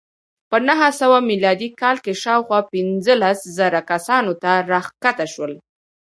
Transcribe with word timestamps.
په 0.49 0.57
نهه 0.67 0.87
سوه 1.01 1.17
میلادي 1.29 1.69
کال 1.81 1.97
کې 2.05 2.13
شاوخوا 2.23 2.59
پنځلس 2.73 3.39
زره 3.57 3.79
کسانو 3.91 4.33
ته 4.43 4.51
راښکته 4.71 5.25
شول 5.33 5.53